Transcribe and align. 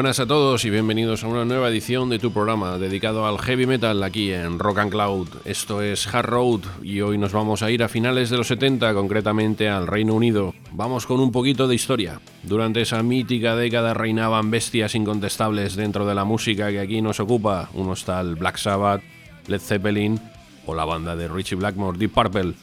Buenas 0.00 0.18
a 0.18 0.26
todos 0.26 0.64
y 0.64 0.70
bienvenidos 0.70 1.24
a 1.24 1.26
una 1.26 1.44
nueva 1.44 1.68
edición 1.68 2.08
de 2.08 2.18
tu 2.18 2.32
programa 2.32 2.78
dedicado 2.78 3.26
al 3.26 3.38
heavy 3.38 3.66
metal 3.66 4.02
aquí 4.02 4.32
en 4.32 4.58
Rock 4.58 4.78
and 4.78 4.90
Cloud. 4.90 5.28
Esto 5.44 5.82
es 5.82 6.06
Hard 6.06 6.24
Road 6.24 6.60
y 6.82 7.02
hoy 7.02 7.18
nos 7.18 7.34
vamos 7.34 7.62
a 7.62 7.70
ir 7.70 7.82
a 7.82 7.88
finales 7.90 8.30
de 8.30 8.38
los 8.38 8.46
70, 8.46 8.94
concretamente 8.94 9.68
al 9.68 9.86
Reino 9.86 10.14
Unido. 10.14 10.54
Vamos 10.72 11.04
con 11.04 11.20
un 11.20 11.30
poquito 11.30 11.68
de 11.68 11.74
historia. 11.74 12.18
Durante 12.44 12.80
esa 12.80 13.02
mítica 13.02 13.54
década 13.54 13.92
reinaban 13.92 14.50
bestias 14.50 14.94
incontestables 14.94 15.76
dentro 15.76 16.06
de 16.06 16.14
la 16.14 16.24
música 16.24 16.70
que 16.70 16.80
aquí 16.80 17.02
nos 17.02 17.20
ocupa. 17.20 17.68
Uno 17.74 17.92
está 17.92 18.22
el 18.22 18.36
Black 18.36 18.56
Sabbath, 18.56 19.02
Led 19.48 19.60
Zeppelin 19.60 20.18
o 20.64 20.74
la 20.74 20.86
banda 20.86 21.14
de 21.14 21.28
Richie 21.28 21.56
Blackmore, 21.56 21.98
Deep 21.98 22.12
Purple. 22.14 22.54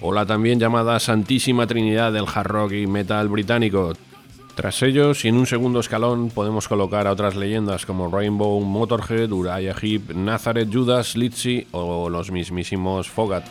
O 0.00 0.12
la 0.12 0.26
también 0.26 0.60
llamada 0.60 1.00
Santísima 1.00 1.66
Trinidad 1.66 2.12
del 2.12 2.26
hard 2.32 2.46
rock 2.46 2.72
y 2.74 2.86
metal 2.86 3.26
británico, 3.26 3.94
tras 4.58 4.82
ellos, 4.82 5.24
y 5.24 5.28
en 5.28 5.36
un 5.36 5.46
segundo 5.46 5.78
escalón, 5.78 6.30
podemos 6.30 6.66
colocar 6.66 7.06
a 7.06 7.12
otras 7.12 7.36
leyendas 7.36 7.86
como 7.86 8.10
Rainbow, 8.10 8.60
Motorhead, 8.60 9.30
Uriah 9.30 9.72
Heep, 9.80 10.16
Nazareth, 10.16 10.68
Judas, 10.72 11.16
Litzy 11.16 11.68
o 11.70 12.10
los 12.10 12.32
mismísimos 12.32 13.08
Fogat. 13.08 13.46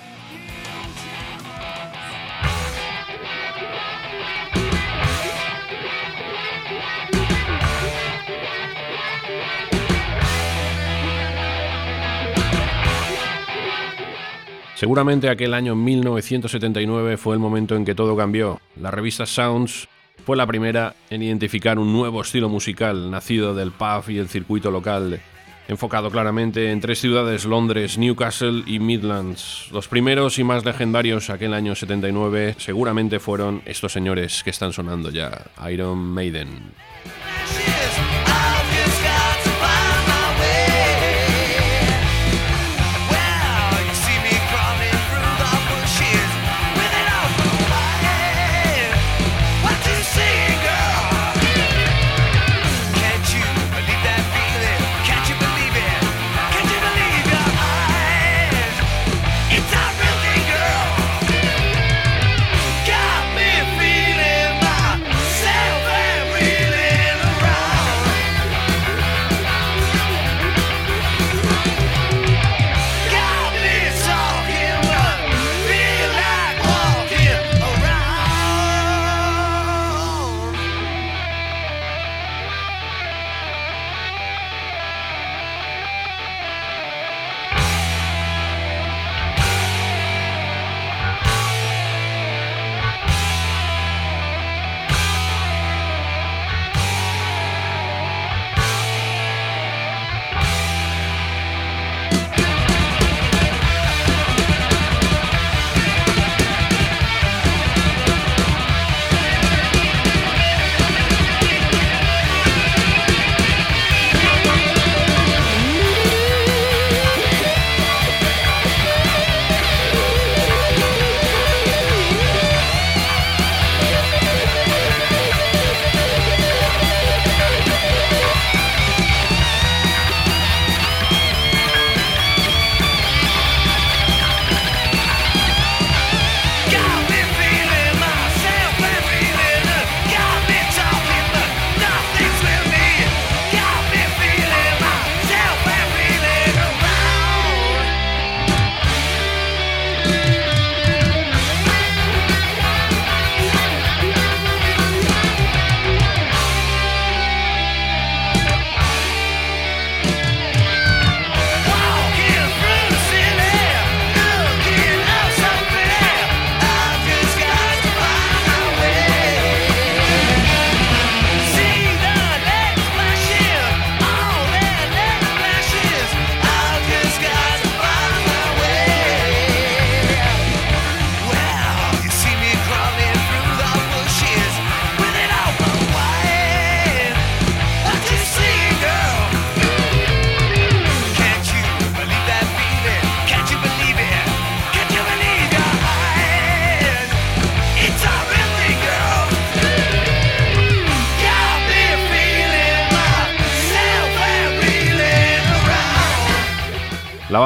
Seguramente 14.76 15.30
aquel 15.30 15.54
año 15.54 15.74
1979 15.74 17.16
fue 17.16 17.34
el 17.34 17.40
momento 17.40 17.78
en 17.78 17.86
que 17.86 17.96
todo 17.96 18.18
cambió. 18.18 18.60
La 18.76 18.92
revista 18.92 19.26
Sounds 19.26 19.88
fue 20.28 20.36
la 20.36 20.46
primera 20.46 20.94
en 21.10 21.24
identificar 21.24 21.80
un 21.80 21.94
nuevo 21.94 22.20
estilo 22.20 22.50
musical 22.50 23.10
nacido 23.10 23.56
del 23.56 23.72
pub 23.72 24.10
y 24.10 24.18
el 24.18 24.28
circuito 24.28 24.72
local, 24.72 25.22
enfocado 25.70 26.12
claramente 26.12 26.70
en 26.74 26.82
tres 26.82 27.00
ciudades, 27.00 27.46
Londres, 27.46 27.98
Newcastle 27.98 28.64
y 28.66 28.80
Midlands. 28.80 29.70
Los 29.72 29.88
primeros 29.88 30.38
y 30.38 30.44
más 30.44 30.66
legendarios 30.66 31.30
aquel 31.30 31.54
año 31.54 31.76
79 31.76 32.56
seguramente 32.58 33.22
fueron 33.22 33.62
estos 33.64 33.94
señores 33.94 34.44
que 34.44 34.50
están 34.50 34.74
sonando 34.74 35.12
ya, 35.12 35.46
Iron 35.72 35.98
Maiden. 36.00 36.74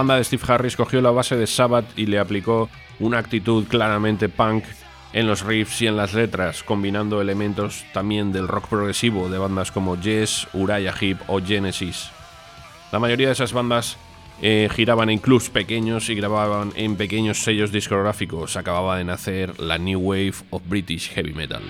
Banda 0.01 0.15
de 0.15 0.23
Steve 0.23 0.41
Harris 0.47 0.75
cogió 0.75 0.99
la 0.99 1.11
base 1.11 1.35
de 1.35 1.45
Sabbath 1.45 1.85
y 1.95 2.07
le 2.07 2.17
aplicó 2.17 2.71
una 2.99 3.19
actitud 3.19 3.67
claramente 3.67 4.29
punk 4.29 4.63
en 5.13 5.27
los 5.27 5.45
riffs 5.45 5.79
y 5.83 5.85
en 5.85 5.95
las 5.95 6.15
letras, 6.15 6.63
combinando 6.63 7.21
elementos 7.21 7.85
también 7.93 8.31
del 8.31 8.47
rock 8.47 8.67
progresivo 8.67 9.29
de 9.29 9.37
bandas 9.37 9.71
como 9.71 10.01
Yes, 10.01 10.47
Uriah 10.53 10.95
Heep 10.99 11.19
o 11.27 11.39
Genesis. 11.39 12.09
La 12.91 12.97
mayoría 12.97 13.27
de 13.27 13.33
esas 13.33 13.53
bandas 13.53 13.97
eh, 14.41 14.69
giraban 14.71 15.11
en 15.11 15.19
clubs 15.19 15.51
pequeños 15.51 16.09
y 16.09 16.15
grababan 16.15 16.73
en 16.75 16.95
pequeños 16.95 17.43
sellos 17.43 17.71
discográficos. 17.71 18.57
Acababa 18.57 18.97
de 18.97 19.03
nacer 19.03 19.59
la 19.59 19.77
New 19.77 19.99
Wave 19.99 20.33
of 20.49 20.63
British 20.65 21.11
Heavy 21.11 21.33
Metal. 21.33 21.61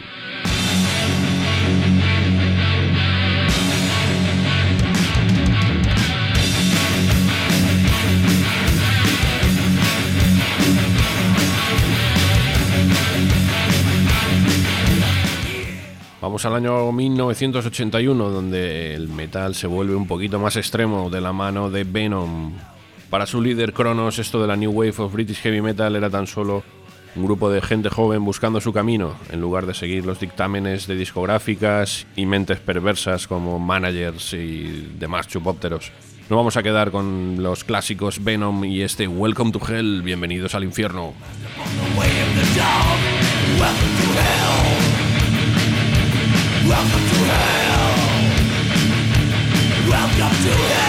Vamos 16.22 16.46
al 16.46 16.54
año 16.54 16.92
1981, 16.92 18.30
donde 18.30 18.94
el 18.94 19.10
metal 19.10 19.56
se 19.56 19.66
vuelve 19.66 19.96
un 19.96 20.06
poquito 20.06 20.38
más 20.38 20.56
extremo 20.56 21.10
de 21.10 21.20
la 21.20 21.34
mano 21.34 21.72
de 21.72 21.84
Venom. 21.84 22.54
Para 23.10 23.26
su 23.26 23.42
líder 23.42 23.74
Kronos, 23.74 24.20
esto 24.20 24.40
de 24.40 24.48
la 24.48 24.56
New 24.56 24.70
Wave 24.72 24.94
of 25.00 25.14
British 25.14 25.42
Heavy 25.42 25.62
Metal 25.62 25.96
era 25.96 26.12
tan 26.12 26.28
solo 26.28 26.64
un 27.16 27.26
grupo 27.26 27.50
de 27.50 27.60
gente 27.60 27.90
joven 27.90 28.24
buscando 28.24 28.62
su 28.62 28.72
camino, 28.72 29.16
en 29.32 29.42
lugar 29.42 29.66
de 29.66 29.74
seguir 29.74 30.06
los 30.06 30.20
dictámenes 30.20 30.86
de 30.86 30.96
discográficas 30.96 32.06
y 32.16 32.28
mentes 32.28 32.60
perversas 32.60 33.26
como 33.26 33.58
managers 33.58 34.34
y 34.34 34.90
demás 35.00 35.28
chupópteros. 35.28 35.92
No 36.30 36.36
vamos 36.38 36.56
a 36.56 36.62
quedar 36.62 36.92
con 36.92 37.42
los 37.42 37.64
clásicos 37.64 38.24
Venom 38.24 38.64
y 38.64 38.84
este 38.84 39.08
Welcome 39.08 39.54
to 39.54 39.62
Hell, 39.68 40.04
bienvenidos 40.04 40.54
al 40.54 40.66
infierno. 40.66 41.16
Welcome 46.72 46.90
to 46.90 47.16
hell. 47.28 48.40
Welcome 49.90 50.36
to 50.44 50.52
hell. 50.56 50.81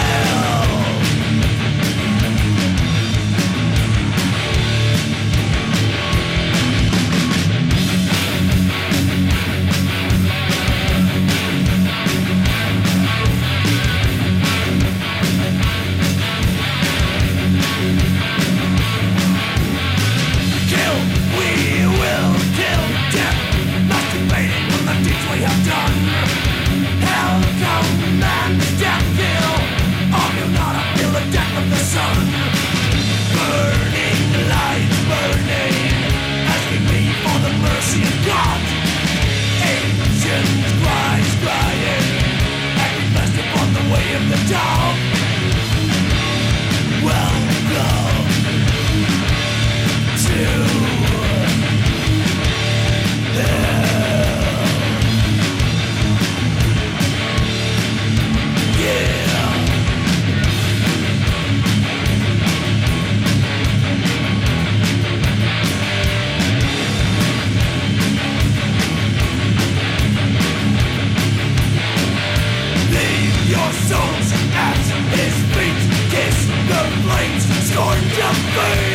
Y 78.33 78.92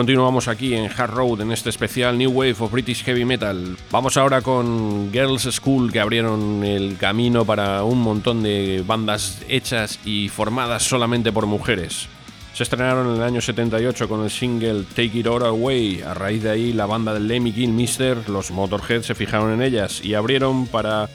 continuamos 0.00 0.48
aquí 0.48 0.72
en 0.72 0.90
Hard 0.90 1.10
Road 1.10 1.42
en 1.42 1.52
este 1.52 1.68
especial 1.68 2.16
New 2.16 2.30
Wave 2.30 2.56
of 2.60 2.72
British 2.72 3.04
Heavy 3.04 3.26
Metal. 3.26 3.76
Vamos 3.90 4.16
ahora 4.16 4.40
con 4.40 5.12
Girls 5.12 5.42
School 5.52 5.92
que 5.92 6.00
abrieron 6.00 6.64
el 6.64 6.96
camino 6.96 7.44
para 7.44 7.84
un 7.84 8.00
montón 8.00 8.42
de 8.42 8.82
bandas 8.86 9.42
hechas 9.46 10.00
y 10.06 10.30
formadas 10.30 10.84
solamente 10.84 11.32
por 11.32 11.44
mujeres. 11.44 12.08
Se 12.54 12.62
estrenaron 12.62 13.10
en 13.10 13.16
el 13.16 13.22
año 13.22 13.42
78 13.42 14.08
con 14.08 14.24
el 14.24 14.30
single 14.30 14.84
Take 14.84 15.18
It 15.18 15.26
All 15.26 15.44
Away. 15.44 16.00
A 16.00 16.14
raíz 16.14 16.44
de 16.44 16.50
ahí, 16.50 16.72
la 16.72 16.86
banda 16.86 17.12
del 17.12 17.28
Lemmy 17.28 17.52
Mister, 17.66 18.26
los 18.30 18.52
Motorhead, 18.52 19.02
se 19.02 19.14
fijaron 19.14 19.52
en 19.52 19.60
ellas 19.60 20.02
y 20.02 20.14
abrieron 20.14 20.66
para 20.66 21.10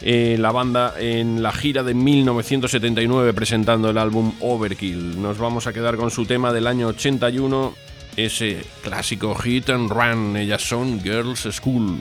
eh, 0.00 0.36
la 0.38 0.52
banda 0.52 0.94
en 0.96 1.42
la 1.42 1.50
gira 1.50 1.82
de 1.82 1.94
1979 1.94 3.32
presentando 3.32 3.90
el 3.90 3.98
álbum 3.98 4.32
Overkill. 4.38 5.20
Nos 5.20 5.38
vamos 5.38 5.66
a 5.66 5.72
quedar 5.72 5.96
con 5.96 6.12
su 6.12 6.24
tema 6.24 6.52
del 6.52 6.68
año 6.68 6.86
81 6.86 7.90
ese 8.16 8.64
clásico 8.82 9.34
hit 9.34 9.70
and 9.70 9.90
run. 9.90 10.36
Ellas 10.36 10.62
son 10.62 11.00
Girls 11.02 11.48
School. 11.52 11.98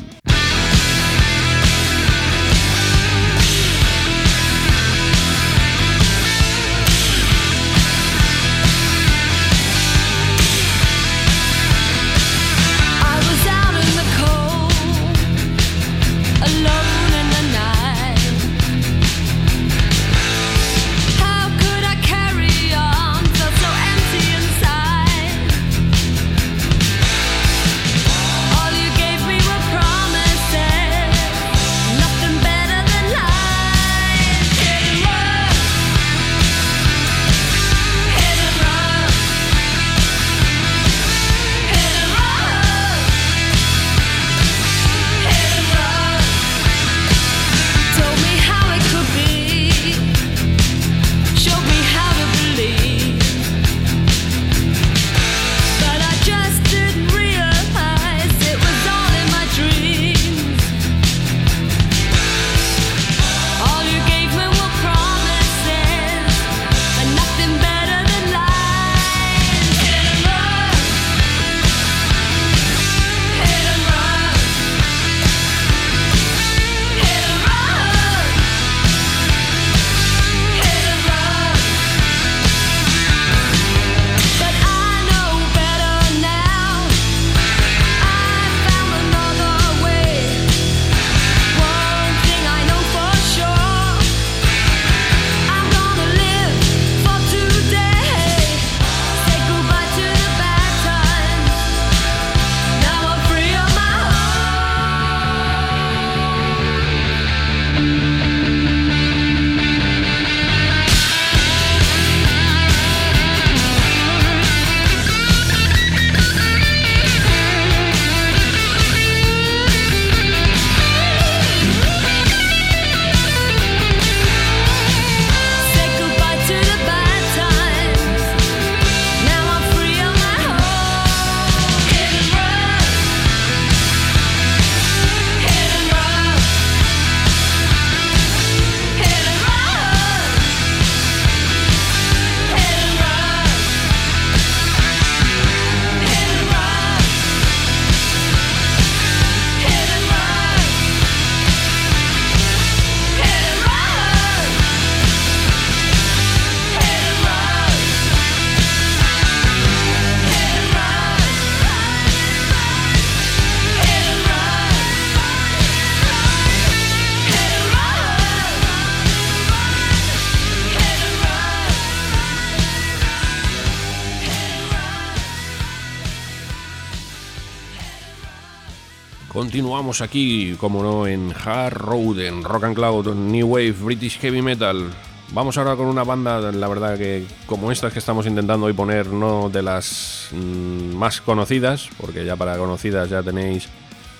Continuamos 179.72 180.01
aquí, 180.01 180.58
como 180.60 180.84
no, 180.84 181.08
en 181.08 181.32
Hard 181.32 181.75
Road, 181.75 182.20
en 182.20 182.44
Rock 182.44 182.66
and 182.66 182.75
Cloud, 182.75 183.16
New 183.16 183.48
Wave, 183.48 183.72
British 183.72 184.20
Heavy 184.20 184.42
Metal. 184.42 184.90
Vamos 185.32 185.58
ahora 185.58 185.78
con 185.78 185.86
una 185.86 186.04
banda, 186.04 186.42
la 186.51 186.68
verdad 186.68 186.98
que 186.98 187.25
como 187.46 187.72
estas 187.72 187.94
que 187.94 188.00
estamos 188.00 188.28
intentando 188.28 188.66
hoy 188.66 188.74
poner, 188.74 189.08
no 189.08 189.50
de 189.50 189.62
las 189.62 190.28
mm, 190.34 190.94
más 190.98 191.22
conocidas, 191.22 191.88
porque 191.98 192.25
ya 192.25 192.36
para 192.36 192.58
conocidas 192.58 193.10
ya 193.10 193.24
tenéis 193.24 193.70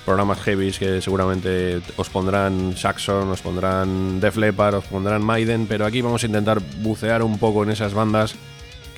programas 0.06 0.40
heavies 0.40 0.80
que 0.80 1.02
seguramente 1.02 1.82
os 1.98 2.10
pondrán 2.10 2.78
Saxon, 2.78 3.30
os 3.32 3.42
pondrán 3.42 4.22
Def 4.22 4.38
Leppard, 4.38 4.76
os 4.76 4.86
pondrán 4.86 5.22
Maiden, 5.22 5.68
pero 5.68 5.86
aquí 5.86 6.02
vamos 6.02 6.24
a 6.24 6.28
intentar 6.28 6.62
bucear 6.78 7.24
un 7.24 7.38
poco 7.38 7.64
en 7.64 7.72
esas 7.72 7.94
bandas 7.94 8.36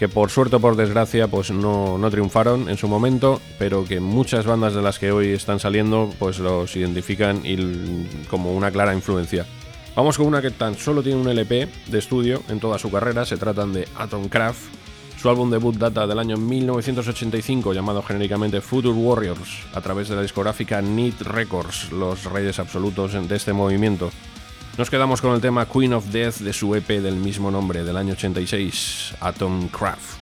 que 0.04 0.10
por 0.10 0.30
suerte 0.30 0.58
o 0.58 0.60
por 0.60 0.76
desgracia 0.76 1.30
pues 1.30 1.50
no, 1.50 1.98
no, 1.98 2.12
triunfaron 2.12 2.68
en 2.68 2.76
su 2.76 2.90
momento, 2.90 3.40
pero 3.58 3.86
que 3.86 4.02
muchas 4.02 4.46
bandas 4.46 4.74
de 4.74 4.82
las 4.82 5.00
que 5.00 5.14
hoy 5.14 5.30
están 5.30 5.62
saliendo 5.62 6.14
pues 6.20 6.40
los 6.40 6.76
identifican 6.76 7.42
como 8.30 8.54
una 8.54 8.70
clara 8.70 8.94
influencia. 8.94 9.46
Vamos 9.96 10.18
con 10.18 10.28
una 10.28 10.42
que 10.42 10.52
tan 10.52 10.76
solo 10.76 11.02
tiene 11.04 11.22
un 11.22 11.30
LP 11.30 11.70
de 11.88 12.00
estudio 12.00 12.44
en 12.50 12.60
toda 12.60 12.78
su 12.80 12.92
carrera, 12.92 13.26
se 13.26 13.38
tratan 13.38 13.72
de 13.72 13.88
Atomcraft. 13.96 14.60
Su 15.22 15.30
álbum 15.30 15.50
debut 15.50 15.78
data 15.78 16.06
del 16.06 16.20
año 16.20 16.36
1985 16.36 17.72
llamado 17.72 18.04
genéricamente 18.04 18.60
Future 18.60 18.94
Warriors 18.94 19.62
a 19.74 19.80
través 19.80 20.10
de 20.10 20.18
la 20.18 20.22
discográfica 20.22 20.82
Need 20.82 21.22
Records, 21.22 21.94
los 21.94 22.26
reyes 22.26 22.60
absolutos 22.60 23.14
de 23.14 23.36
este 23.38 23.54
movimiento. 23.54 24.12
Nos 24.76 24.90
quedamos 24.90 25.22
con 25.22 25.36
el 25.36 25.42
tema 25.42 25.68
Queen 25.68 25.94
of 25.94 26.08
Death 26.08 26.38
de 26.38 26.52
su 26.52 26.74
EP 26.74 26.88
del 26.88 27.16
mismo 27.16 27.52
nombre 27.52 27.84
del 27.84 27.96
año 27.96 28.14
86, 28.14 29.14
Atomcraft. 29.20 30.23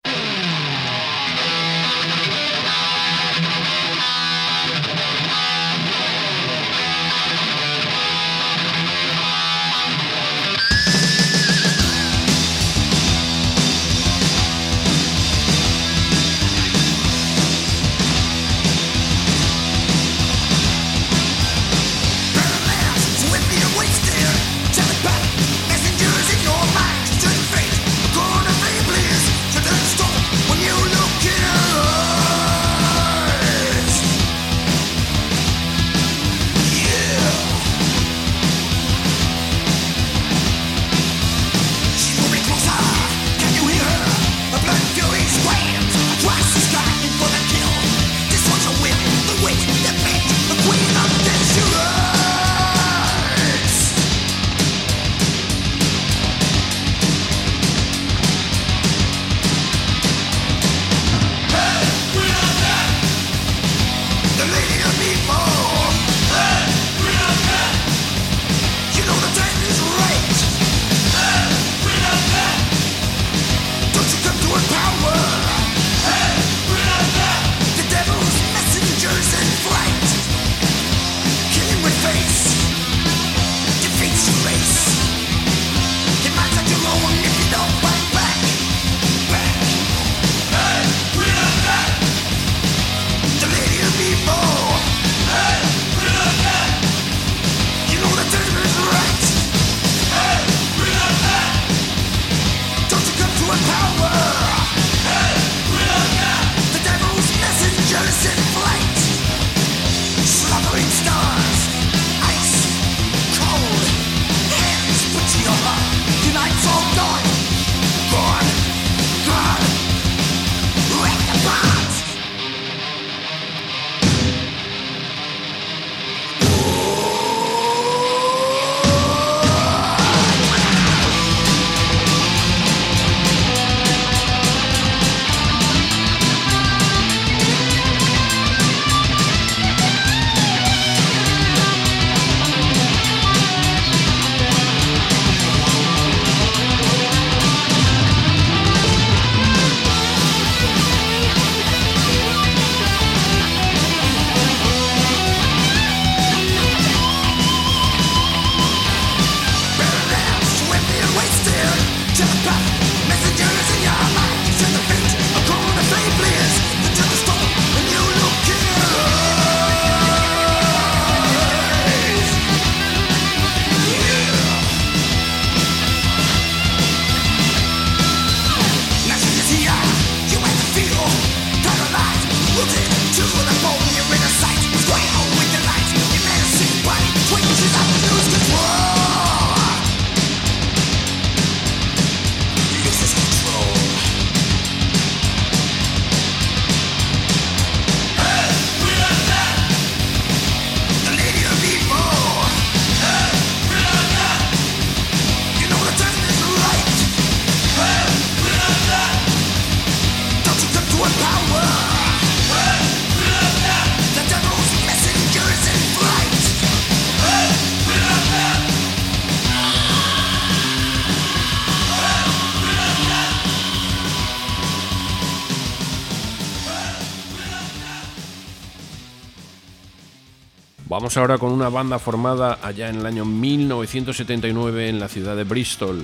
Vamos 231.10 231.18
ahora 231.18 231.40
con 231.40 231.52
una 231.52 231.70
banda 231.70 231.98
formada 231.98 232.60
allá 232.62 232.88
en 232.88 232.98
el 232.98 233.06
año 233.08 233.26
1979 233.26 234.90
en 234.90 235.00
la 235.00 235.08
ciudad 235.08 235.36
de 235.36 235.44
Bristol. 235.44 236.04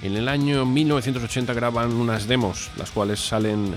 En 0.00 0.14
el 0.14 0.28
año 0.28 0.64
1980 0.64 1.52
graban 1.54 1.92
unas 1.94 2.28
demos, 2.28 2.70
las 2.76 2.92
cuales 2.92 3.18
salen 3.18 3.74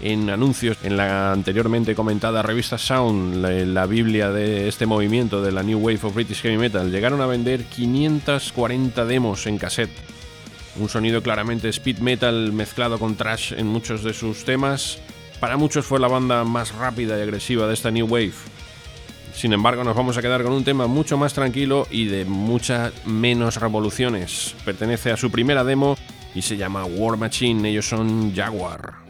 en 0.00 0.30
anuncios 0.30 0.78
en 0.84 0.96
la 0.96 1.32
anteriormente 1.32 1.96
comentada 1.96 2.42
revista 2.42 2.78
Sound, 2.78 3.44
la, 3.74 3.86
biblia 3.86 4.30
de 4.30 4.68
este 4.68 4.86
movimiento 4.86 5.42
de 5.42 5.50
la 5.50 5.64
New 5.64 5.80
Wave 5.80 5.98
of 6.04 6.14
British 6.14 6.40
Heavy 6.42 6.56
Metal. 6.56 6.88
Llegaron 6.88 7.20
a 7.20 7.26
vender 7.26 7.64
540 7.64 9.06
demos 9.06 9.48
en 9.48 9.58
cassette. 9.58 9.90
Un 10.76 10.88
sonido 10.88 11.20
claramente 11.20 11.68
speed 11.70 11.98
metal 11.98 12.52
mezclado 12.52 13.00
con 13.00 13.16
trash 13.16 13.54
en 13.54 13.66
muchos 13.66 14.04
de 14.04 14.14
sus 14.14 14.44
temas. 14.44 15.00
Para 15.40 15.56
muchos 15.56 15.84
fue 15.84 15.98
la 15.98 16.06
banda 16.06 16.44
más 16.44 16.76
rápida 16.76 17.18
y 17.18 17.22
agresiva 17.22 17.66
de 17.66 17.74
esta 17.74 17.90
New 17.90 18.06
Wave. 18.06 18.34
Sin 19.36 19.52
embargo, 19.52 19.84
nos 19.84 19.94
vamos 19.94 20.16
a 20.16 20.22
quedar 20.22 20.42
con 20.42 20.52
un 20.52 20.64
tema 20.64 20.86
mucho 20.86 21.18
más 21.18 21.34
tranquilo 21.34 21.86
y 21.90 22.06
de 22.06 22.24
muchas 22.24 22.90
menos 23.04 23.60
revoluciones. 23.60 24.54
Pertenece 24.64 25.12
a 25.12 25.18
su 25.18 25.30
primera 25.30 25.62
demo 25.62 25.98
y 26.34 26.40
se 26.40 26.56
llama 26.56 26.86
War 26.86 27.18
Machine. 27.18 27.68
Ellos 27.68 27.86
son 27.86 28.34
Jaguar. 28.34 29.05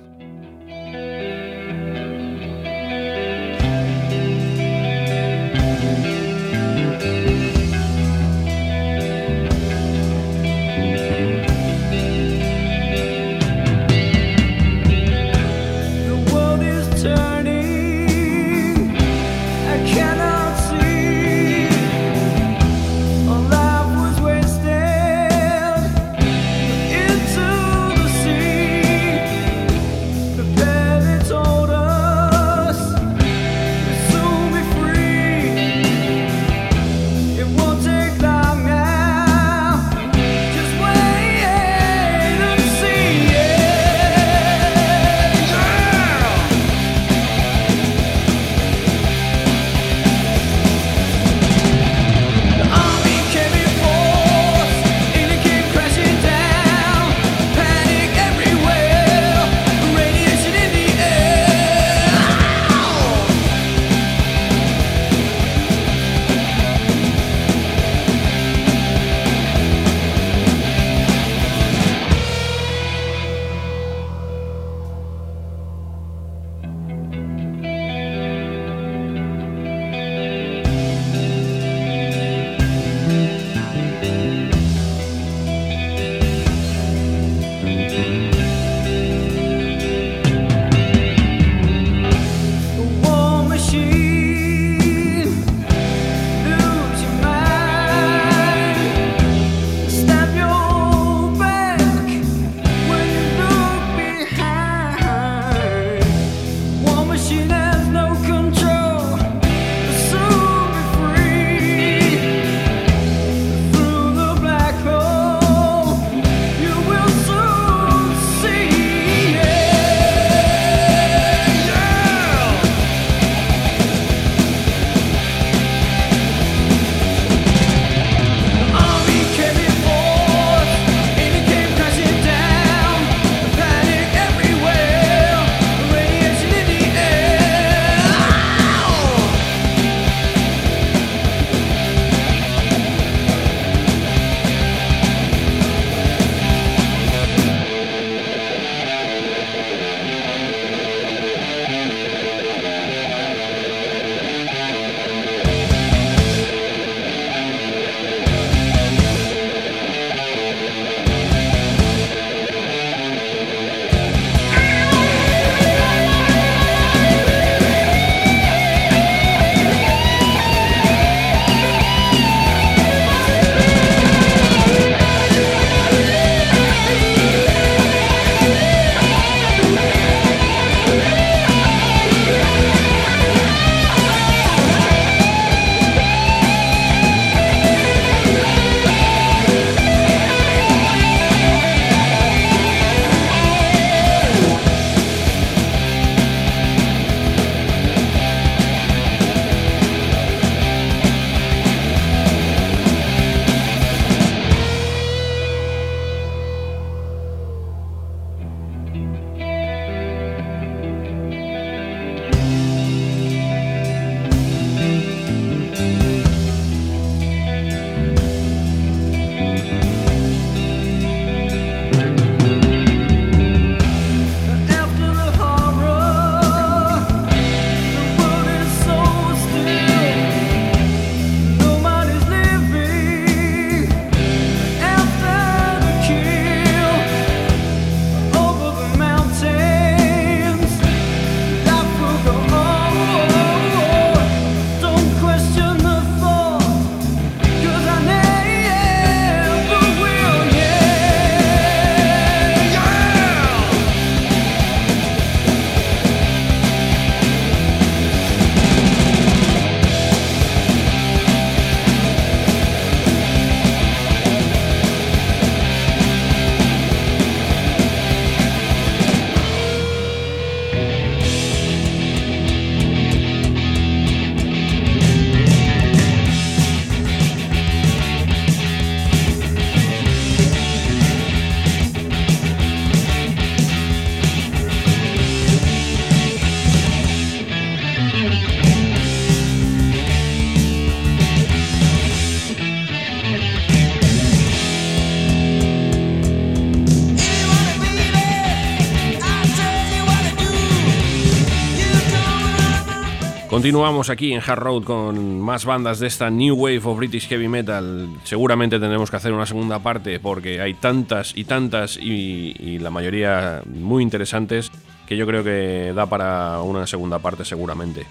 Continuamos 303.66 304.10
aquí 304.10 304.32
en 304.32 304.40
Hard 304.46 304.60
Road 304.60 304.84
con 304.84 305.40
más 305.40 305.64
bandas 305.64 305.98
de 305.98 306.06
esta 306.06 306.30
New 306.30 306.54
Wave 306.54 306.82
of 306.84 306.98
British 306.98 307.26
Heavy 307.26 307.48
Metal. 307.48 308.08
Seguramente 308.22 308.78
tendremos 308.78 309.10
que 309.10 309.16
hacer 309.16 309.32
una 309.32 309.44
segunda 309.44 309.80
parte 309.80 310.20
porque 310.20 310.60
hay 310.60 310.74
tantas 310.74 311.36
y 311.36 311.42
tantas 311.42 311.96
y, 311.96 312.78
la 312.78 312.90
mayoría 312.90 313.62
muy 313.66 314.04
interesantes 314.04 314.70
que 315.08 315.16
yo 315.16 315.26
creo 315.26 315.42
que 315.42 315.92
da 315.96 316.06
para 316.06 316.60
una 316.60 316.86
segunda 316.86 317.18
parte 317.18 317.44
seguramente. 317.44 318.06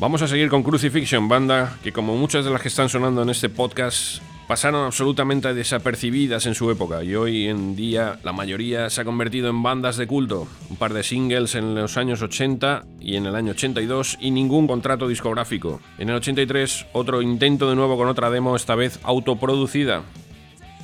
Vamos 0.00 0.22
a 0.22 0.26
seguir 0.26 0.48
con 0.48 0.64
Crucifixion, 0.64 1.28
banda 1.28 1.78
que 1.84 1.92
como 1.92 2.16
muchas 2.16 2.44
de 2.44 2.50
las 2.50 2.60
que 2.60 2.66
están 2.66 2.88
sonando 2.88 3.22
en 3.22 3.30
este 3.30 3.48
podcast 3.48 4.20
pasaron 4.50 4.84
absolutamente 4.84 5.54
desapercibidas 5.54 6.44
en 6.44 6.56
su 6.56 6.72
época 6.72 7.04
y 7.04 7.14
hoy 7.14 7.46
en 7.46 7.76
día 7.76 8.18
la 8.24 8.32
mayoría 8.32 8.90
se 8.90 9.00
ha 9.00 9.04
convertido 9.04 9.48
en 9.48 9.62
bandas 9.62 9.96
de 9.96 10.08
culto. 10.08 10.48
Un 10.68 10.76
par 10.76 10.92
de 10.92 11.04
singles 11.04 11.54
en 11.54 11.76
los 11.76 11.96
años 11.96 12.20
80 12.20 12.82
y 12.98 13.14
en 13.14 13.26
el 13.26 13.36
año 13.36 13.52
82 13.52 14.18
y 14.20 14.32
ningún 14.32 14.66
contrato 14.66 15.06
discográfico. 15.06 15.80
En 15.98 16.08
el 16.08 16.16
83 16.16 16.86
otro 16.94 17.22
intento 17.22 17.70
de 17.70 17.76
nuevo 17.76 17.96
con 17.96 18.08
otra 18.08 18.28
demo, 18.28 18.56
esta 18.56 18.74
vez 18.74 18.98
autoproducida. 19.04 20.02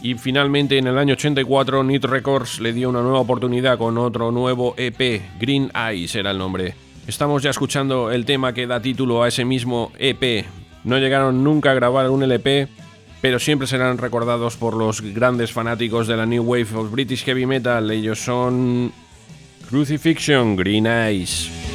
Y 0.01 0.15
finalmente 0.15 0.79
en 0.79 0.87
el 0.87 0.97
año 0.97 1.15
84 1.15 1.83
Nit 1.83 2.05
Records 2.05 2.61
le 2.61 2.73
dio 2.73 2.89
una 2.89 3.03
nueva 3.03 3.19
oportunidad 3.19 3.79
con 3.79 3.99
otro 3.99 4.31
nuevo 4.31 4.75
EP, 4.77 5.23
Green 5.41 5.73
Eyes 5.75 6.15
era 6.15 6.31
el 6.31 6.39
nombre. 6.39 6.77
Estamos 7.09 7.43
ya 7.43 7.51
escuchando 7.51 8.13
el 8.13 8.27
tema 8.27 8.53
que 8.53 8.69
da 8.69 8.79
título 8.79 9.25
a 9.25 9.29
ese 9.29 9.45
mismo 9.45 9.91
EP. 9.99 10.47
No 10.85 10.99
llegaron 10.99 11.43
nunca 11.43 11.73
a 11.73 11.75
grabar 11.75 12.09
un 12.11 12.23
LP, 12.23 12.69
pero 13.21 13.39
siempre 13.39 13.67
serán 13.67 13.99
recordados 13.99 14.57
por 14.57 14.75
los 14.75 15.01
grandes 15.01 15.53
fanáticos 15.53 16.07
de 16.07 16.17
la 16.17 16.27
New 16.27 16.45
Wave 16.45 16.69
of 16.75 16.91
British 16.91 17.25
Heavy 17.25 17.47
Metal. 17.47 17.91
Ellos 17.91 18.21
son 18.21 18.93
Crucifixion, 19.69 20.57
Green 20.57 20.87
Eyes. 20.87 21.66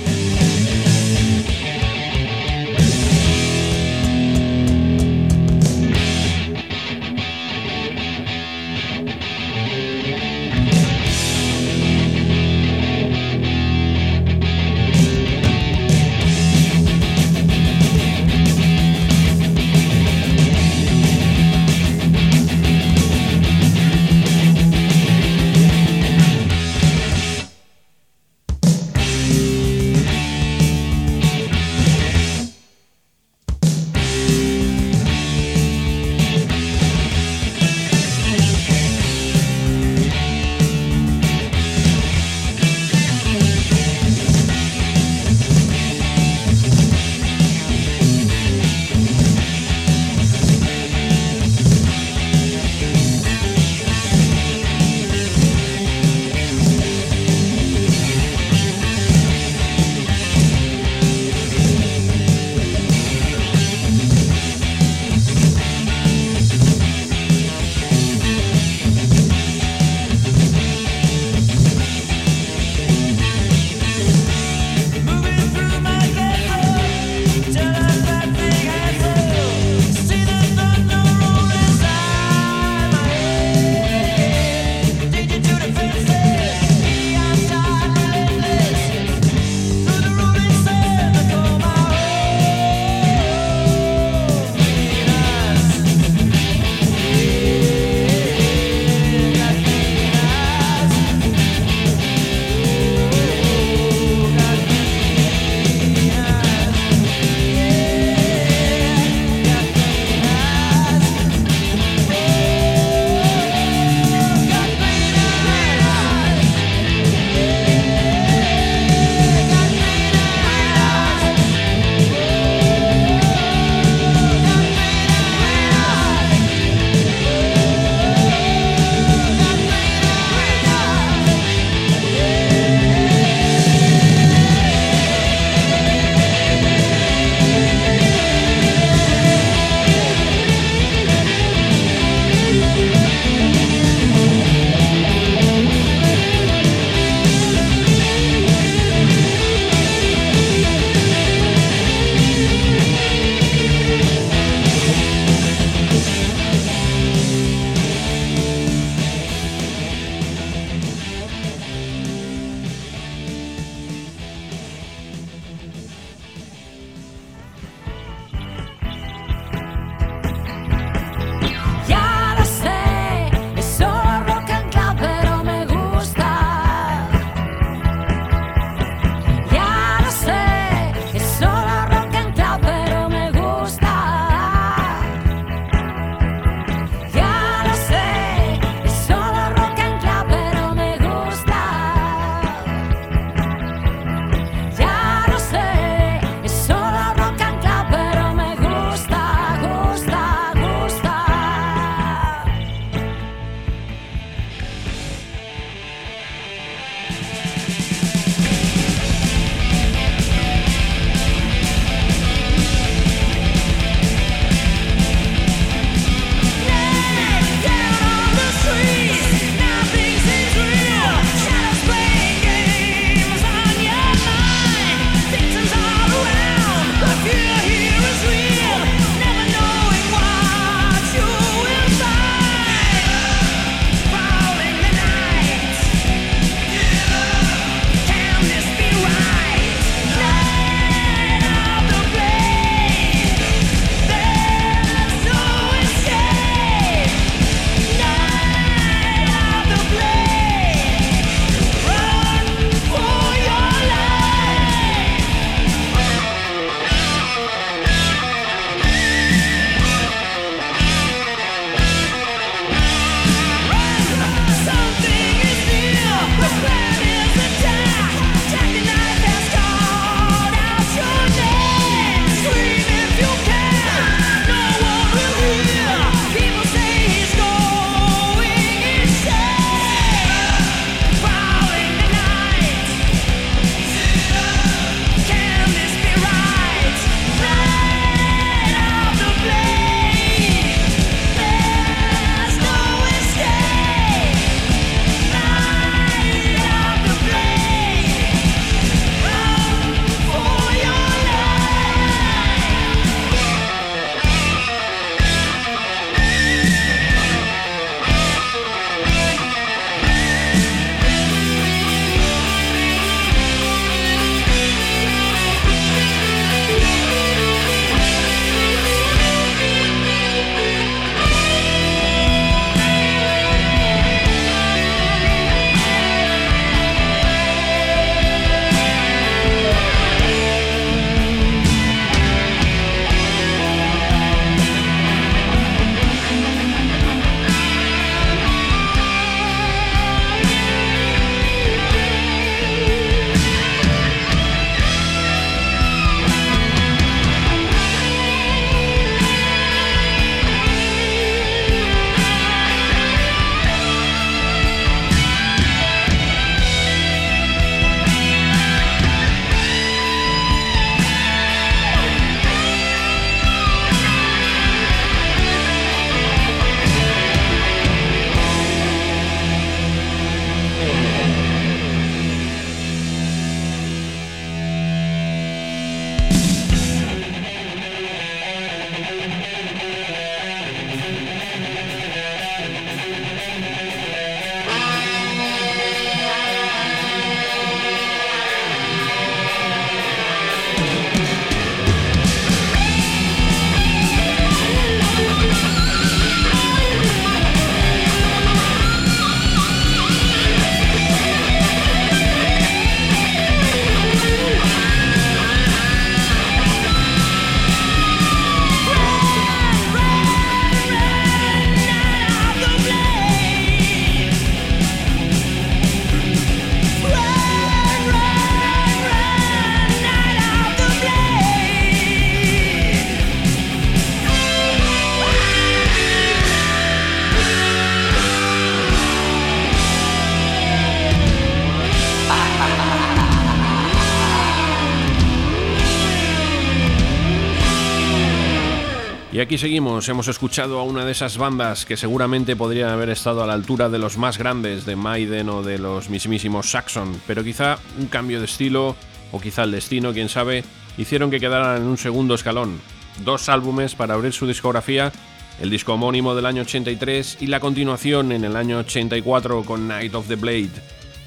Aquí 439.51 439.57
seguimos, 439.57 440.07
hemos 440.07 440.29
escuchado 440.29 440.79
a 440.79 440.83
una 440.83 441.03
de 441.03 441.11
esas 441.11 441.37
bandas 441.37 441.85
que 441.85 441.97
seguramente 441.97 442.55
podrían 442.55 442.87
haber 442.87 443.09
estado 443.09 443.43
a 443.43 443.45
la 443.45 443.51
altura 443.51 443.89
de 443.89 443.99
los 443.99 444.17
más 444.17 444.37
grandes 444.37 444.85
de 444.85 444.95
Maiden 444.95 445.49
o 445.49 445.61
de 445.61 445.77
los 445.77 446.09
mismísimos 446.09 446.71
Saxon, 446.71 447.21
pero 447.27 447.43
quizá 447.43 447.77
un 447.99 448.07
cambio 448.07 448.39
de 448.39 448.45
estilo, 448.45 448.95
o 449.33 449.41
quizá 449.41 449.63
el 449.63 449.71
destino, 449.71 450.13
quién 450.13 450.29
sabe, 450.29 450.63
hicieron 450.97 451.29
que 451.29 451.41
quedaran 451.41 451.81
en 451.81 451.89
un 451.89 451.97
segundo 451.97 452.33
escalón. 452.33 452.79
Dos 453.25 453.49
álbumes 453.49 453.93
para 453.93 454.13
abrir 454.13 454.31
su 454.31 454.47
discografía, 454.47 455.11
el 455.59 455.69
disco 455.69 455.95
homónimo 455.95 456.33
del 456.33 456.45
año 456.45 456.61
83 456.61 457.39
y 457.41 457.47
la 457.47 457.59
continuación 457.59 458.31
en 458.31 458.45
el 458.45 458.55
año 458.55 458.77
84 458.77 459.63
con 459.63 459.85
Night 459.85 460.15
of 460.15 460.29
the 460.29 460.35
Blade. 460.35 460.71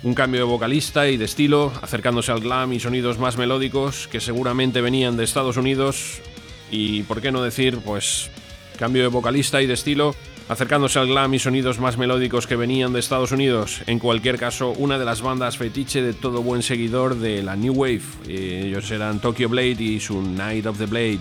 Un 0.03 0.15
cambio 0.15 0.41
de 0.41 0.51
vocalista 0.51 1.09
y 1.09 1.19
de 1.19 1.27
estilo, 1.27 1.73
acercándose 1.83 2.33
al 2.33 2.41
glam 2.41 2.73
y 2.73 2.81
sonidos 2.81 3.19
más 3.19 3.37
melódicos 3.37 4.09
que 4.09 4.21
seguramente 4.21 4.81
venían 4.81 5.19
de 5.19 5.25
Estados 5.25 5.59
Unidos, 5.59 6.23
y 6.75 7.03
por 7.05 7.21
qué 7.21 7.31
no 7.31 7.43
decir, 7.43 7.79
pues, 7.79 8.31
cambio 8.79 9.03
de 9.03 9.09
vocalista 9.09 9.63
y 9.63 9.67
de 9.67 9.75
estilo, 9.75 10.15
acercándose 10.49 10.99
al 10.99 11.07
glam 11.07 11.33
y 11.33 11.39
sonidos 11.39 11.79
más 11.79 11.97
melódicos 11.97 12.47
que 12.47 12.57
venían 12.57 12.93
de 12.93 12.99
Estados 12.99 13.33
Unidos. 13.33 13.81
En 13.87 13.99
cualquier 13.99 14.39
caso, 14.39 14.71
una 14.71 14.99
de 14.99 15.05
las 15.05 15.23
bandas 15.23 15.57
fetiche 15.57 16.03
de 16.03 16.13
todo 16.13 16.43
buen 16.43 16.63
seguidor 16.63 17.17
de 17.17 17.43
la 17.43 17.55
New 17.55 17.75
Wave. 17.75 18.03
Eh, 18.29 18.65
ellos 18.67 18.91
eran 18.91 19.21
Tokyo 19.21 19.49
Blade 19.49 19.83
y 19.83 20.01
su 20.01 20.21
Night 20.21 20.67
of 20.67 20.79
the 20.79 20.87
Blade. 20.87 21.21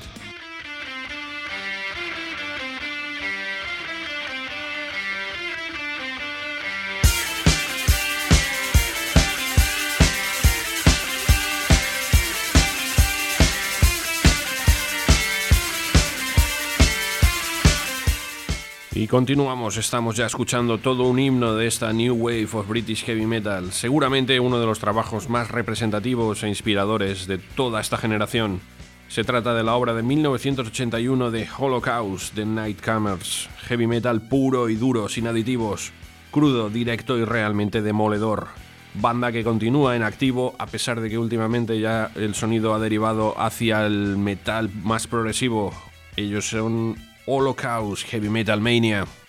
Y 19.03 19.07
continuamos, 19.07 19.75
estamos 19.75 20.15
ya 20.15 20.27
escuchando 20.27 20.77
todo 20.77 21.03
un 21.03 21.19
himno 21.19 21.55
de 21.55 21.67
esta 21.67 21.91
New 21.91 22.15
Wave 22.15 22.47
of 22.53 22.69
British 22.69 23.03
Heavy 23.03 23.25
Metal, 23.25 23.73
seguramente 23.73 24.39
uno 24.39 24.61
de 24.61 24.65
los 24.65 24.79
trabajos 24.79 25.27
más 25.27 25.51
representativos 25.51 26.41
e 26.41 26.47
inspiradores 26.47 27.27
de 27.27 27.37
toda 27.37 27.81
esta 27.81 27.97
generación. 27.97 28.61
Se 29.09 29.25
trata 29.25 29.53
de 29.55 29.63
la 29.65 29.75
obra 29.75 29.93
de 29.93 30.03
1981 30.03 31.31
de 31.31 31.49
Holocaust 31.59 32.33
de 32.33 32.45
Nightcomers, 32.45 33.49
heavy 33.67 33.87
metal 33.87 34.21
puro 34.21 34.69
y 34.69 34.75
duro, 34.75 35.09
sin 35.09 35.27
aditivos, 35.27 35.91
crudo, 36.31 36.69
directo 36.69 37.17
y 37.17 37.25
realmente 37.25 37.81
demoledor. 37.81 38.47
Banda 38.93 39.33
que 39.33 39.43
continúa 39.43 39.97
en 39.97 40.03
activo 40.03 40.55
a 40.57 40.65
pesar 40.67 41.01
de 41.01 41.09
que 41.09 41.17
últimamente 41.17 41.77
ya 41.77 42.09
el 42.15 42.35
sonido 42.35 42.73
ha 42.73 42.79
derivado 42.79 43.37
hacia 43.37 43.85
el 43.85 44.15
metal 44.15 44.69
más 44.81 45.07
progresivo. 45.07 45.73
Ellos 46.15 46.47
son 46.47 46.95
Holocaust 47.25 48.03
Heavy 48.11 48.29
Metal 48.29 48.59
Mania. 48.59 49.22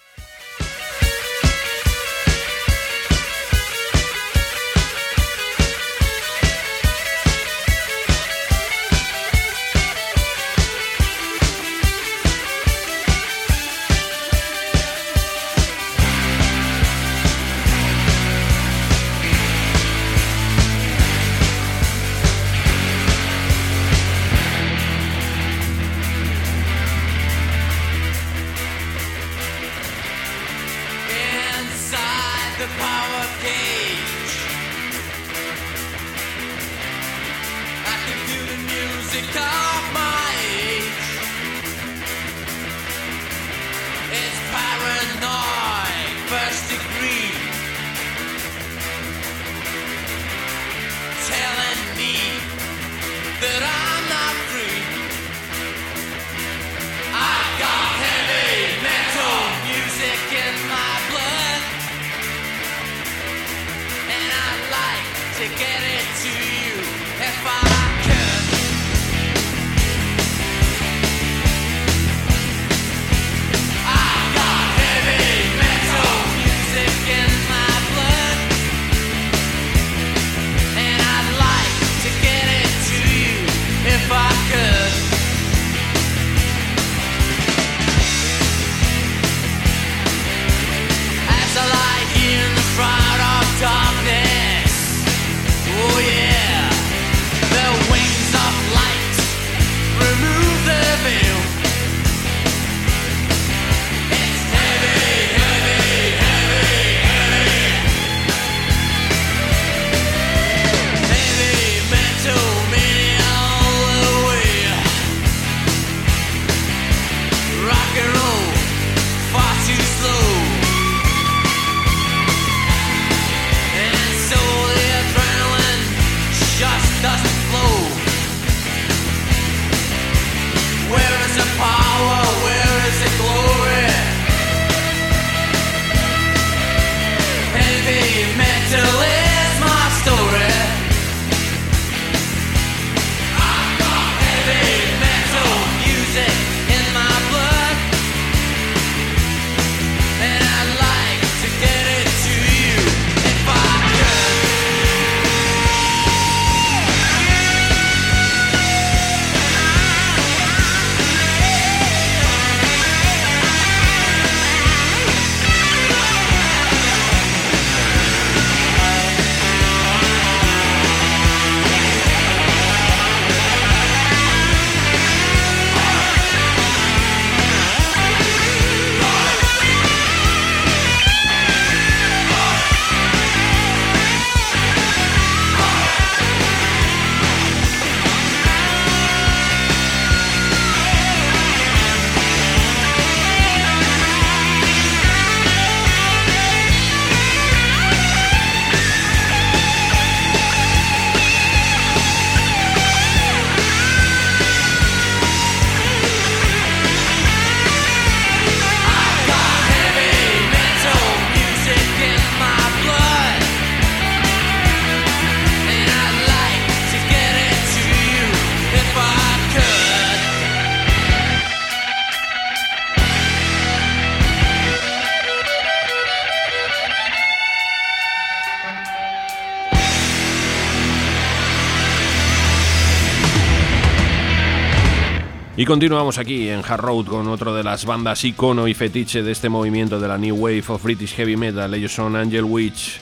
Y 235.65 235.67
continuamos 235.67 236.19
aquí 236.19 236.51
en 236.51 236.61
Hard 236.63 236.83
Road 236.83 237.07
con 237.07 237.27
otro 237.27 237.55
de 237.55 237.65
las 237.65 237.87
bandas 237.87 238.23
icono 238.23 238.69
y 238.69 238.75
fetiche 238.75 239.23
de 239.23 239.33
este 239.33 239.49
movimiento 239.49 239.99
de 239.99 240.07
la 240.07 240.19
New 240.19 240.37
Wave 240.37 240.65
of 240.69 240.85
British 240.85 241.15
Heavy 241.15 241.39
Metal. 241.39 241.73
Ellos 241.73 241.95
son 241.95 242.17
Angel 242.17 242.45
Witch. 242.45 243.01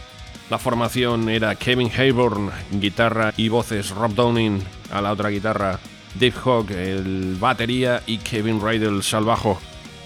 La 0.48 0.60
formación 0.60 1.28
era 1.28 1.56
Kevin 1.56 1.90
Hayborn, 1.90 2.52
guitarra 2.70 3.34
y 3.36 3.48
voces, 3.48 3.90
Rob 3.90 4.14
Downing 4.14 4.62
a 4.92 5.00
la 5.00 5.10
otra 5.10 5.30
guitarra, 5.30 5.80
Dave 6.14 6.34
Hogg, 6.44 6.70
el 6.70 7.36
batería 7.40 8.00
y 8.06 8.18
Kevin 8.18 8.64
Rydell 8.64 9.02
al 9.10 9.24
bajo. 9.24 9.58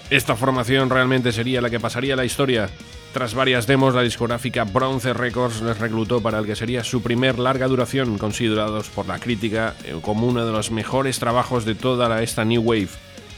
Esta 0.09 0.35
formación 0.35 0.89
realmente 0.89 1.31
sería 1.31 1.61
la 1.61 1.69
que 1.69 1.79
pasaría 1.79 2.15
la 2.15 2.25
historia. 2.25 2.71
Tras 3.17 3.33
varias 3.33 3.65
demos, 3.65 3.95
la 3.95 4.03
discográfica 4.03 4.63
Bronze 4.63 5.11
Records 5.11 5.63
les 5.63 5.79
reclutó 5.79 6.21
para 6.21 6.37
el 6.37 6.45
que 6.45 6.55
sería 6.55 6.83
su 6.83 7.01
primer 7.01 7.39
larga 7.39 7.67
duración, 7.67 8.19
considerados 8.19 8.89
por 8.89 9.07
la 9.07 9.17
crítica 9.17 9.73
eh, 9.85 9.95
como 10.03 10.27
uno 10.27 10.45
de 10.45 10.51
los 10.51 10.69
mejores 10.69 11.17
trabajos 11.17 11.65
de 11.65 11.73
toda 11.73 12.21
esta 12.21 12.45
New 12.45 12.61
Wave. 12.61 12.89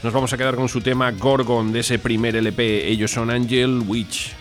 Nos 0.02 0.12
vamos 0.12 0.34
a 0.34 0.36
quedar 0.36 0.56
con 0.56 0.68
su 0.68 0.82
tema 0.82 1.10
Gorgon 1.12 1.72
de 1.72 1.80
ese 1.80 1.98
primer 1.98 2.36
LP. 2.36 2.88
Ellos 2.88 3.10
son 3.10 3.30
Angel 3.30 3.82
Witch. 3.86 4.34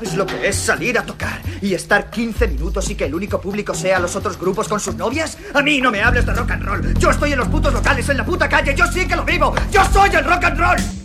¿Sabes 0.00 0.16
lo 0.16 0.24
que 0.24 0.48
es 0.48 0.56
salir 0.56 0.98
a 0.98 1.04
tocar 1.04 1.42
y 1.60 1.74
estar 1.74 2.08
15 2.08 2.48
minutos 2.48 2.88
y 2.88 2.94
que 2.94 3.04
el 3.04 3.14
único 3.14 3.38
público 3.38 3.74
sea 3.74 3.98
los 3.98 4.16
otros 4.16 4.38
grupos 4.38 4.66
con 4.66 4.80
sus 4.80 4.94
novias? 4.94 5.36
A 5.52 5.60
mí 5.60 5.78
no 5.78 5.90
me 5.90 6.00
hables 6.00 6.24
de 6.24 6.32
rock 6.32 6.52
and 6.52 6.64
roll. 6.64 6.94
Yo 6.94 7.10
estoy 7.10 7.32
en 7.32 7.38
los 7.38 7.48
putos 7.48 7.70
locales, 7.70 8.08
en 8.08 8.16
la 8.16 8.24
puta 8.24 8.48
calle. 8.48 8.74
Yo 8.74 8.86
sí 8.86 9.06
que 9.06 9.14
lo 9.14 9.26
vivo. 9.26 9.54
Yo 9.70 9.84
soy 9.92 10.08
el 10.14 10.24
rock 10.24 10.44
and 10.44 10.58
roll. 10.58 10.99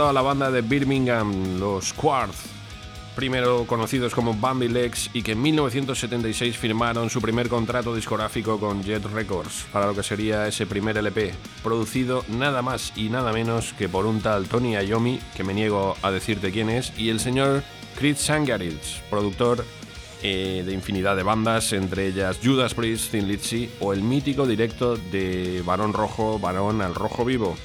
A 0.00 0.12
la 0.12 0.22
banda 0.22 0.50
de 0.50 0.62
Birmingham, 0.62 1.60
los 1.60 1.92
Quartz, 1.92 2.46
primero 3.14 3.66
conocidos 3.66 4.14
como 4.14 4.32
Bambi 4.32 4.68
Legs 4.68 5.10
y 5.12 5.22
que 5.22 5.32
en 5.32 5.42
1976 5.42 6.56
firmaron 6.56 7.10
su 7.10 7.20
primer 7.20 7.50
contrato 7.50 7.94
discográfico 7.94 8.58
con 8.58 8.82
Jet 8.82 9.04
Records 9.04 9.66
para 9.70 9.86
lo 9.86 9.94
que 9.94 10.02
sería 10.02 10.48
ese 10.48 10.66
primer 10.66 10.96
LP, 10.96 11.34
producido 11.62 12.24
nada 12.28 12.62
más 12.62 12.94
y 12.96 13.10
nada 13.10 13.34
menos 13.34 13.74
que 13.74 13.88
por 13.88 14.06
un 14.06 14.22
tal 14.22 14.48
Tony 14.48 14.76
Iommi, 14.76 15.20
que 15.36 15.44
me 15.44 15.52
niego 15.52 15.94
a 16.00 16.10
decirte 16.10 16.52
quién 16.52 16.70
es, 16.70 16.92
y 16.98 17.10
el 17.10 17.20
señor 17.20 17.62
Chris 17.98 18.18
Sangaritz, 18.18 19.02
productor 19.10 19.62
eh, 20.22 20.62
de 20.64 20.72
infinidad 20.72 21.16
de 21.16 21.22
bandas, 21.22 21.74
entre 21.74 22.06
ellas 22.06 22.38
Judas 22.42 22.72
Priest, 22.72 23.10
Thin 23.10 23.28
Lizzy 23.28 23.70
o 23.80 23.92
el 23.92 24.02
mítico 24.02 24.46
directo 24.46 24.96
de 24.96 25.62
Barón 25.66 25.92
Rojo, 25.92 26.38
Barón 26.38 26.80
al 26.80 26.94
Rojo 26.94 27.26
Vivo. 27.26 27.56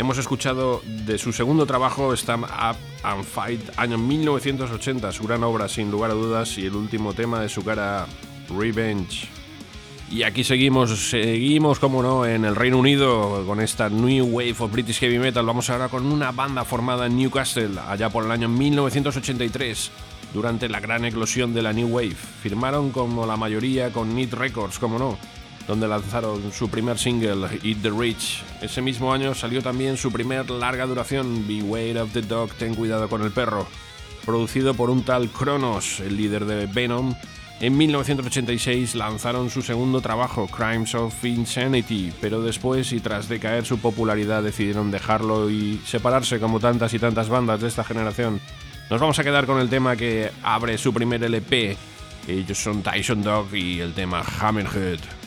Hemos 0.00 0.16
escuchado 0.16 0.80
de 0.86 1.18
su 1.18 1.30
segundo 1.30 1.66
trabajo, 1.66 2.14
Stand 2.14 2.44
Up 2.44 2.76
and 3.02 3.22
Fight, 3.22 3.60
año 3.76 3.98
1980, 3.98 5.12
su 5.12 5.24
gran 5.24 5.44
obra 5.44 5.68
sin 5.68 5.90
lugar 5.90 6.10
a 6.10 6.14
dudas 6.14 6.56
y 6.56 6.64
el 6.64 6.74
último 6.74 7.12
tema 7.12 7.38
de 7.42 7.50
su 7.50 7.62
cara, 7.62 8.06
Revenge. 8.48 9.28
Y 10.10 10.22
aquí 10.22 10.42
seguimos, 10.42 11.10
seguimos, 11.10 11.78
como 11.78 12.02
no, 12.02 12.24
en 12.24 12.46
el 12.46 12.56
Reino 12.56 12.78
Unido 12.78 13.44
con 13.44 13.60
esta 13.60 13.90
New 13.90 14.24
Wave 14.24 14.56
of 14.60 14.72
British 14.72 15.00
Heavy 15.00 15.18
Metal. 15.18 15.44
Vamos 15.44 15.68
ahora 15.68 15.90
con 15.90 16.06
una 16.06 16.32
banda 16.32 16.64
formada 16.64 17.04
en 17.04 17.18
Newcastle 17.18 17.78
allá 17.86 18.08
por 18.08 18.24
el 18.24 18.30
año 18.30 18.48
1983, 18.48 19.90
durante 20.32 20.70
la 20.70 20.80
gran 20.80 21.04
eclosión 21.04 21.52
de 21.52 21.60
la 21.60 21.74
New 21.74 21.88
Wave. 21.88 22.16
Firmaron 22.42 22.90
como 22.90 23.26
la 23.26 23.36
mayoría 23.36 23.92
con 23.92 24.14
Need 24.14 24.32
Records, 24.32 24.78
como 24.78 24.98
no 24.98 25.39
donde 25.70 25.86
lanzaron 25.86 26.50
su 26.50 26.68
primer 26.68 26.98
single, 26.98 27.46
Eat 27.62 27.80
the 27.80 27.90
Rich. 27.90 28.42
Ese 28.60 28.82
mismo 28.82 29.12
año 29.12 29.36
salió 29.36 29.62
también 29.62 29.96
su 29.96 30.10
primer 30.10 30.50
larga 30.50 30.84
duración, 30.84 31.46
Beware 31.46 32.00
of 32.00 32.12
the 32.12 32.22
Dog, 32.22 32.52
Ten 32.54 32.74
Cuidado 32.74 33.08
con 33.08 33.22
el 33.22 33.30
Perro, 33.30 33.68
producido 34.26 34.74
por 34.74 34.90
un 34.90 35.04
tal 35.04 35.28
Kronos, 35.30 36.00
el 36.00 36.16
líder 36.16 36.44
de 36.44 36.66
Venom. 36.66 37.14
En 37.60 37.76
1986 37.76 38.96
lanzaron 38.96 39.48
su 39.48 39.62
segundo 39.62 40.00
trabajo, 40.00 40.48
Crimes 40.48 40.96
of 40.96 41.24
Insanity, 41.24 42.12
pero 42.20 42.42
después 42.42 42.92
y 42.92 42.98
tras 42.98 43.28
decaer 43.28 43.64
su 43.64 43.78
popularidad 43.78 44.42
decidieron 44.42 44.90
dejarlo 44.90 45.50
y 45.50 45.80
separarse 45.86 46.40
como 46.40 46.58
tantas 46.58 46.94
y 46.94 46.98
tantas 46.98 47.28
bandas 47.28 47.60
de 47.60 47.68
esta 47.68 47.84
generación. 47.84 48.40
Nos 48.90 49.00
vamos 49.00 49.20
a 49.20 49.22
quedar 49.22 49.46
con 49.46 49.60
el 49.60 49.68
tema 49.68 49.94
que 49.94 50.32
abre 50.42 50.76
su 50.78 50.92
primer 50.92 51.22
LP. 51.22 51.76
Ellos 52.26 52.58
son 52.58 52.82
Tyson 52.82 53.22
Dog 53.22 53.54
y 53.54 53.78
el 53.78 53.94
tema 53.94 54.20
Hammerhead. 54.40 55.19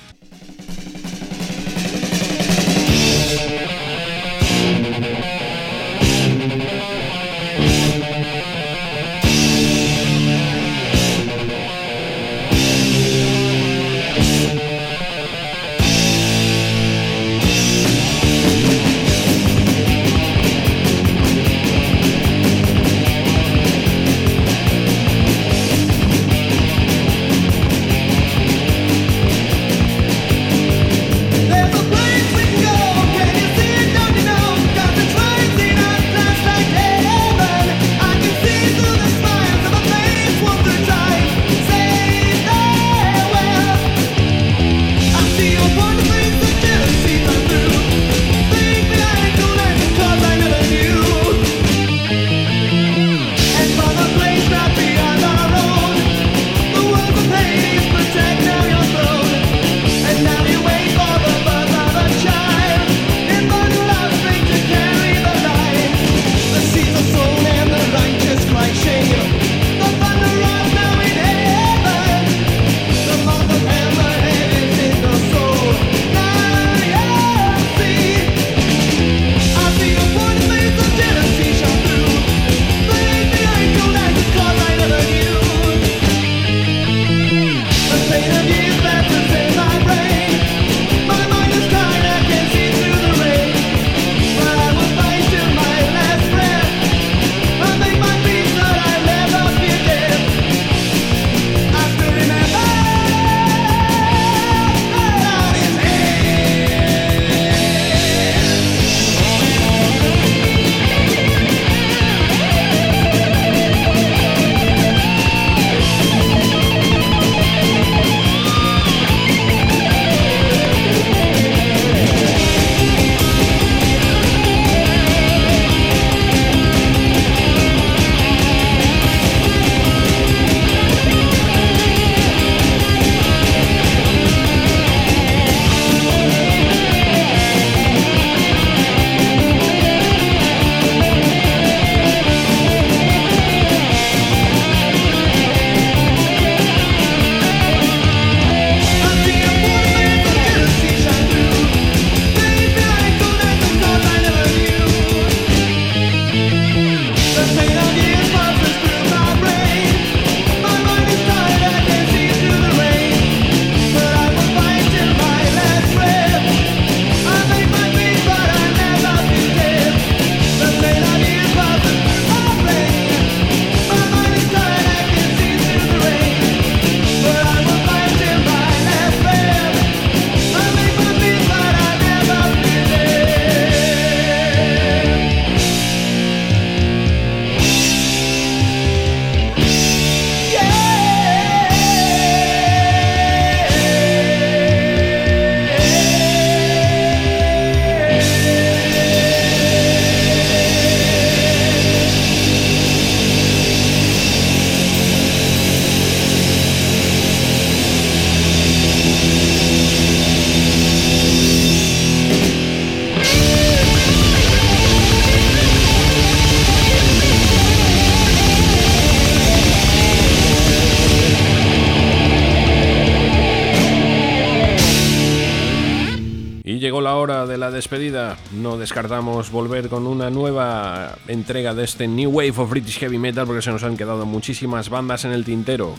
Descartamos 228.83 229.49
volver 229.49 229.87
con 229.87 230.05
una 230.05 230.29
nueva 230.29 231.15
entrega 231.29 231.73
de 231.73 231.85
este 231.85 232.05
New 232.05 232.29
Wave 232.31 232.53
of 232.57 232.69
British 232.69 232.99
Heavy 232.99 233.17
Metal 233.17 233.45
porque 233.45 233.61
se 233.61 233.71
nos 233.71 233.81
han 233.83 233.95
quedado 233.95 234.25
muchísimas 234.25 234.89
bandas 234.89 235.23
en 235.23 235.31
el 235.31 235.45
tintero. 235.45 235.95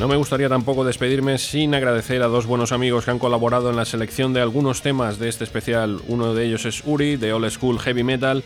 No 0.00 0.08
me 0.08 0.16
gustaría 0.16 0.48
tampoco 0.48 0.84
despedirme 0.84 1.38
sin 1.38 1.72
agradecer 1.76 2.20
a 2.24 2.26
dos 2.26 2.46
buenos 2.46 2.72
amigos 2.72 3.04
que 3.04 3.12
han 3.12 3.20
colaborado 3.20 3.70
en 3.70 3.76
la 3.76 3.84
selección 3.84 4.32
de 4.32 4.40
algunos 4.40 4.82
temas 4.82 5.20
de 5.20 5.28
este 5.28 5.44
especial. 5.44 6.00
Uno 6.08 6.34
de 6.34 6.46
ellos 6.46 6.64
es 6.64 6.82
Uri, 6.84 7.14
de 7.14 7.32
Old 7.32 7.48
School 7.50 7.78
Heavy 7.78 8.02
Metal, 8.02 8.42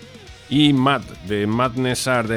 y 0.50 0.74
Matt, 0.74 1.04
de 1.26 1.46
Madness 1.46 2.06
Art, 2.06 2.28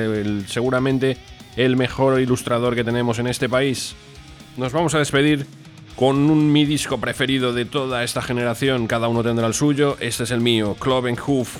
seguramente 0.47 1.17
el 1.57 1.75
mejor 1.75 2.21
ilustrador 2.21 2.75
que 2.75 2.83
tenemos 2.83 3.19
en 3.19 3.27
este 3.27 3.49
país. 3.49 3.95
Nos 4.55 4.71
vamos 4.71 4.95
a 4.95 4.99
despedir 4.99 5.45
con 5.95 6.29
un 6.29 6.51
mi 6.51 6.65
disco 6.65 6.99
preferido 6.99 7.51
de 7.51 7.65
toda 7.65 8.03
esta 8.03 8.21
generación, 8.21 8.87
cada 8.87 9.07
uno 9.07 9.23
tendrá 9.23 9.47
el 9.47 9.53
suyo, 9.53 9.97
este 9.99 10.23
es 10.23 10.31
el 10.31 10.39
mío, 10.41 10.75
Cloven 10.79 11.17
Hoof. 11.17 11.57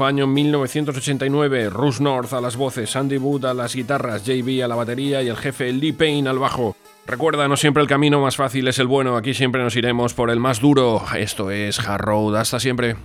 Año 0.00 0.26
1989, 0.26 1.70
Russ 1.70 2.00
North 2.00 2.32
a 2.32 2.40
las 2.40 2.56
voces, 2.56 2.94
Andy 2.96 3.16
Wood 3.16 3.44
a 3.46 3.54
las 3.54 3.74
guitarras, 3.74 4.24
JB 4.24 4.62
a 4.62 4.68
la 4.68 4.74
batería 4.74 5.22
y 5.22 5.28
el 5.28 5.36
jefe 5.36 5.72
Lee 5.72 5.92
Payne 5.92 6.28
al 6.28 6.38
bajo. 6.38 6.76
Recuerda, 7.06 7.48
no 7.48 7.56
siempre 7.56 7.82
el 7.82 7.88
camino 7.88 8.20
más 8.20 8.36
fácil 8.36 8.66
es 8.66 8.78
el 8.78 8.86
bueno, 8.86 9.16
aquí 9.16 9.34
siempre 9.34 9.62
nos 9.62 9.76
iremos 9.76 10.14
por 10.14 10.30
el 10.30 10.40
más 10.40 10.60
duro. 10.60 11.02
Esto 11.16 11.50
es 11.50 11.78
Hard 11.78 12.00
Road, 12.00 12.36
hasta 12.36 12.58
siempre. 12.58 12.96